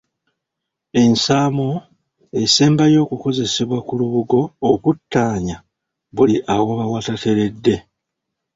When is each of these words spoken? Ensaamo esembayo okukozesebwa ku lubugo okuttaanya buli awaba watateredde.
Ensaamo 1.03 1.69
esembayo 2.41 2.99
okukozesebwa 3.05 3.77
ku 3.87 3.93
lubugo 3.99 4.41
okuttaanya 4.71 5.57
buli 6.15 6.35
awaba 6.53 6.85
watateredde. 6.93 7.75